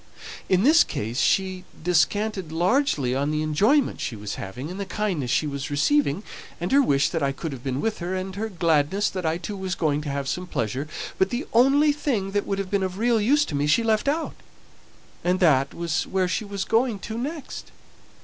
[0.49, 5.29] In this case she descanted largely on the enjoyment she was having, and the kindness
[5.29, 6.23] she was receiving,
[6.59, 9.37] and her wish that I could have been with her, and her gladness that I
[9.37, 10.87] too was going to have some pleasure;
[11.19, 14.07] but the only thing that would have been of real use to me she left
[14.07, 14.33] out,
[15.23, 17.71] and that was where she was going to next.